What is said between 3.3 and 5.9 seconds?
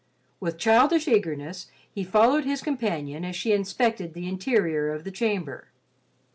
she inspected the interior of the chamber.